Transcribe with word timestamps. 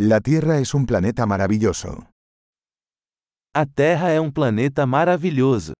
La 0.00 0.20
Tierra 0.20 0.60
es 0.60 0.74
un 0.74 0.86
planeta 0.86 1.26
maravilloso. 1.26 2.08
A 3.52 3.66
Terra 3.66 4.12
é 4.12 4.20
um 4.20 4.30
planeta 4.30 4.86
maravilhoso. 4.86 5.72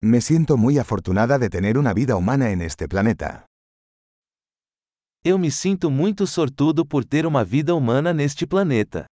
Me 0.00 0.20
siento 0.20 0.56
muy 0.56 0.78
afortunada 0.78 1.36
de 1.40 1.48
tener 1.50 1.78
una 1.78 1.92
vida 1.92 2.14
humana 2.14 2.52
en 2.52 2.62
este 2.62 2.86
planeta. 2.86 3.44
Eu 5.24 5.36
me 5.36 5.50
sinto 5.50 5.90
muito 5.90 6.24
sortudo 6.28 6.86
por 6.86 7.04
ter 7.04 7.26
uma 7.26 7.42
vida 7.42 7.74
humana 7.74 8.14
neste 8.14 8.46
planeta. 8.46 9.06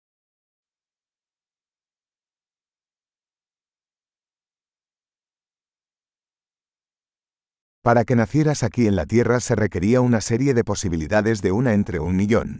Para 7.87 8.03
que 8.03 8.17
nacieras 8.17 8.63
aquí 8.63 8.85
en 8.85 8.97
la 8.97 9.05
Tierra 9.05 9.39
se 9.39 9.55
requería 9.55 10.01
una 10.01 10.19
serie 10.19 10.53
de 10.53 10.65
posibilidades 10.65 11.41
de 11.41 11.53
una 11.53 11.73
entre 11.73 12.01
un 12.01 12.17
millón. 12.17 12.59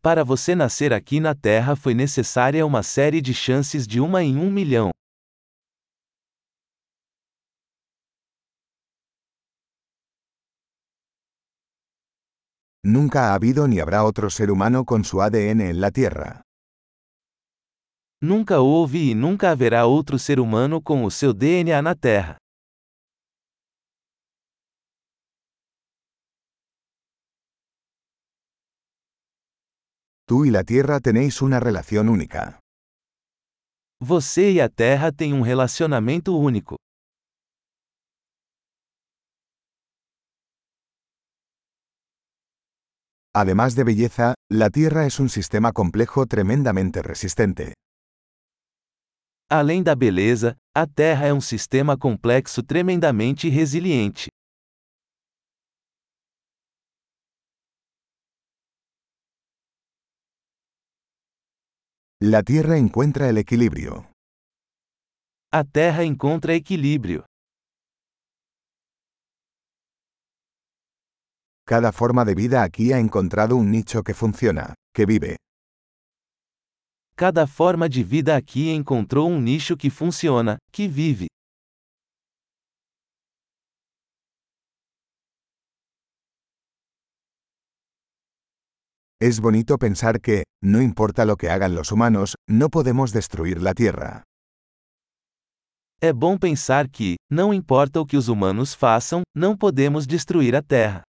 Para 0.00 0.22
você 0.22 0.54
nascer 0.54 0.94
aqui 0.94 1.18
na 1.18 1.34
Terra 1.34 1.74
foi 1.74 1.92
necessária 1.92 2.64
uma 2.64 2.84
série 2.84 3.20
de 3.20 3.34
chances 3.34 3.88
de 3.88 4.00
uma 4.00 4.22
em 4.22 4.36
um 4.36 4.52
milhão. 4.52 4.92
Nunca 12.84 13.30
ha 13.30 13.34
habido 13.34 13.66
ni 13.66 13.80
habrá 13.80 14.04
otro 14.04 14.30
ser 14.30 14.52
humano 14.52 14.84
con 14.84 15.02
su 15.02 15.20
ADN 15.20 15.60
en 15.62 15.80
la 15.80 15.90
Tierra. 15.90 16.42
Nunca 18.22 18.60
houve 18.60 19.10
e 19.10 19.14
nunca 19.16 19.50
haverá 19.50 19.86
outro 19.86 20.20
ser 20.20 20.38
humano 20.38 20.80
com 20.80 21.04
o 21.04 21.10
seu 21.10 21.32
DNA 21.32 21.82
na 21.82 21.96
Terra. 21.96 22.39
Tú 30.30 30.44
y 30.44 30.50
la 30.52 30.62
Tierra 30.62 31.00
tenéis 31.00 31.42
una 31.42 31.58
relación 31.58 32.08
única. 32.08 32.60
Você 34.00 34.52
e 34.52 34.60
a 34.60 34.68
Terra 34.68 35.10
têm 35.10 35.34
um 35.34 35.42
relacionamento 35.42 36.36
único. 36.36 36.76
Además 43.34 43.74
de 43.74 43.82
belleza, 43.82 44.34
la 44.48 44.70
Tierra 44.70 45.04
es 45.04 45.18
un 45.18 45.28
sistema 45.28 45.72
complejo 45.72 46.24
tremendamente 46.26 47.02
resistente. 47.02 47.72
Além 49.50 49.82
da 49.82 49.96
beleza, 49.96 50.56
a 50.72 50.86
Terra 50.86 51.26
é 51.26 51.34
um 51.34 51.40
sistema 51.40 51.96
complexo 51.98 52.62
tremendamente 52.62 53.48
resiliente. 53.48 54.28
La 62.22 62.42
Tierra 62.42 62.76
encuentra 62.76 63.30
el 63.30 63.38
equilibrio. 63.38 64.12
A 65.50 65.64
Terra 65.64 66.02
encontra 66.02 66.52
equilíbrio. 66.52 67.24
Cada 71.64 71.92
forma 71.92 72.26
de 72.26 72.34
vida 72.34 72.62
aquí 72.62 72.92
ha 72.92 72.98
encontrado 72.98 73.56
un 73.56 73.70
nicho 73.70 74.02
que 74.02 74.12
funciona, 74.12 74.74
que 74.92 75.06
vive. 75.06 75.36
Cada 77.16 77.46
forma 77.46 77.88
de 77.88 78.04
vida 78.04 78.36
aqui 78.36 78.68
encontrou 78.68 79.26
um 79.26 79.40
nicho 79.40 79.74
que 79.74 79.88
funciona, 79.88 80.58
que 80.70 80.86
vive. 80.86 81.29
Es 89.22 89.38
bonito 89.38 89.76
pensar 89.76 90.18
que, 90.22 90.44
no 90.62 90.80
importa 90.80 91.26
lo 91.26 91.36
que 91.36 91.50
hagan 91.50 91.74
los 91.74 91.92
humanos, 91.92 92.36
no 92.48 92.70
podemos 92.70 93.12
destruir 93.12 93.60
la 93.60 93.74
Tierra. 93.74 94.22
É 96.00 96.10
bom 96.10 96.38
pensar 96.38 96.88
que, 96.88 97.16
não 97.30 97.52
importa 97.52 98.00
o 98.00 98.06
que 98.06 98.16
os 98.16 98.28
humanos 98.28 98.74
façam, 98.74 99.22
não 99.36 99.54
podemos 99.54 100.06
destruir 100.06 100.56
a 100.56 100.62
Terra. 100.62 101.02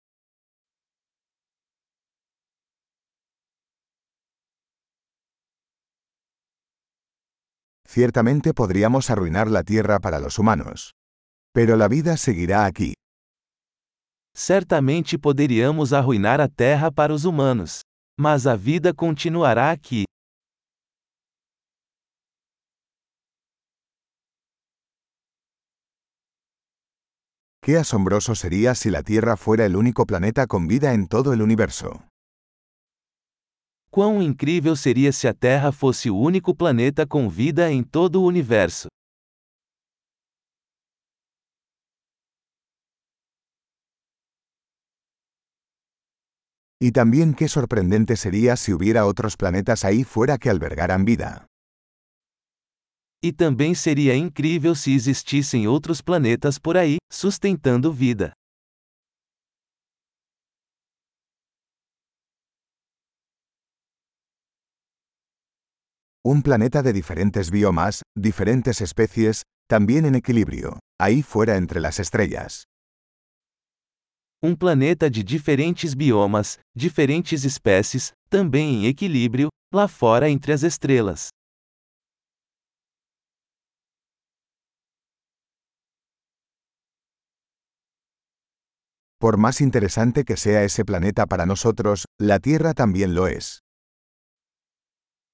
Ciertamente 7.88 8.54
podríamos 8.54 9.10
arruinar 9.10 9.50
la 9.50 9.64
Tierra 9.64 10.02
para 10.02 10.20
los 10.20 10.38
humanos. 10.38 10.92
Pero 11.54 11.78
la 11.78 11.88
vida 11.88 12.18
seguirá 12.18 12.66
aquí. 12.66 12.94
Certamente 14.36 15.18
poderíamos 15.18 15.94
arruinar 15.94 16.42
a 16.42 16.50
Terra 16.50 16.92
para 16.92 17.14
os 17.14 17.24
humanos. 17.24 17.84
Mas 18.18 18.46
a 18.46 18.56
vida 18.56 18.94
continuará 18.94 19.72
aqui. 19.72 20.06
Qué 27.64 27.78
asombroso 27.78 28.34
sería 28.34 28.74
si 28.74 28.90
la 28.90 29.04
Tierra 29.04 29.38
fuera 29.38 29.66
el 29.66 29.76
único 29.76 30.06
planeta 30.08 30.48
con 30.48 30.68
vida 30.68 30.94
en 30.94 31.08
todo 31.08 31.32
el 31.32 31.42
universo. 31.44 32.04
Quão 33.92 34.22
incrível 34.22 34.76
seria 34.76 35.12
se 35.12 35.28
a 35.28 35.34
Terra 35.34 35.72
fosse 35.72 36.10
o 36.10 36.18
único 36.18 36.56
planeta 36.56 37.06
com 37.06 37.30
vida 37.30 37.72
em 37.72 37.84
todo 37.84 38.22
o 38.22 38.26
universo. 38.26 38.88
Y 46.84 46.94
también 46.94 47.36
qué 47.36 47.48
sorprendente 47.48 48.16
sería 48.16 48.56
si 48.56 48.74
hubiera 48.74 49.06
otros 49.06 49.38
planetas 49.38 49.86
ahí 49.86 50.04
fuera 50.04 50.40
que 50.40 50.50
albergaran 50.50 51.06
vida. 51.06 51.46
E 53.22 53.32
também 53.32 53.76
seria 53.76 54.16
incrível 54.16 54.76
se 54.76 54.92
existissem 54.96 55.68
outros 55.68 56.02
planetas 56.02 56.58
por 56.58 56.76
aí, 56.76 56.98
sustentando 57.08 57.94
vida. 57.94 58.34
Un 66.26 66.42
planeta 66.42 66.82
de 66.82 66.94
diferentes 66.94 67.52
biomas, 67.52 68.02
diferentes 68.18 68.82
especies, 68.82 69.44
también 69.70 70.06
en 70.06 70.16
equilibrio, 70.16 70.80
ahí 71.00 71.22
fuera 71.22 71.58
entre 71.58 71.80
las 71.80 72.00
estrellas. 72.00 72.71
Um 74.44 74.56
planeta 74.56 75.08
de 75.08 75.24
diferentes 75.24 75.94
biomas, 75.94 76.58
diferentes 76.76 77.44
espécies, 77.44 78.12
também 78.28 78.74
em 78.74 78.86
equilíbrio, 78.88 79.50
lá 79.72 79.88
fora 79.88 80.32
entre 80.32 80.52
as 80.52 80.64
estrelas. 80.64 81.28
Por 89.20 89.38
más 89.38 89.62
interesante 89.62 90.24
que 90.26 90.36
sea 90.36 90.64
ese 90.64 90.84
planeta 90.84 91.28
para 91.28 91.46
nosotros, 91.46 92.06
la 92.20 92.40
Tierra 92.40 92.74
también 92.74 93.14
lo 93.14 93.28
es. 93.28 93.60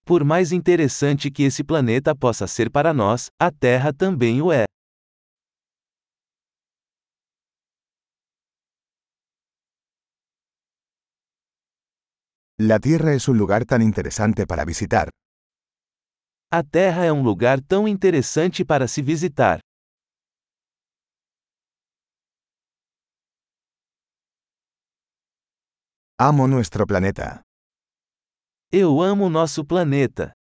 Por 0.06 0.26
mais 0.26 0.52
interessante 0.52 1.32
que 1.32 1.46
esse 1.46 1.64
planeta 1.64 2.14
possa 2.14 2.46
ser 2.46 2.70
para 2.70 2.94
nós, 2.94 3.28
a 3.40 3.52
Terra 3.52 3.94
também 3.94 4.42
o 4.42 4.52
é. 4.52 4.67
La 12.60 12.80
Tierra 12.80 13.14
es 13.14 13.28
un 13.28 13.38
lugar 13.38 13.66
tan 13.66 13.84
interesante 13.84 14.48
para 14.48 14.66
visitar. 14.66 15.12
A 16.52 16.64
Terra 16.64 17.06
é 17.06 17.12
um 17.12 17.22
lugar 17.22 17.62
tão 17.62 17.88
interessante 17.88 18.66
para 18.66 18.88
se 18.88 19.04
visitar. 19.04 19.60
Amo 26.20 26.48
nuestro 26.48 26.88
planeta. 26.88 27.44
Eu 28.72 29.02
amo 29.04 29.30
nosso 29.30 29.64
planeta. 29.64 30.37